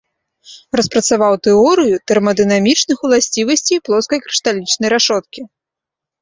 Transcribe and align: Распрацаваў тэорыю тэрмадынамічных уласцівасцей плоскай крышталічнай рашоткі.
Распрацаваў 0.79 1.33
тэорыю 1.47 1.95
тэрмадынамічных 2.11 2.97
уласцівасцей 3.09 3.79
плоскай 3.89 4.19
крышталічнай 4.25 4.89
рашоткі. 4.97 5.41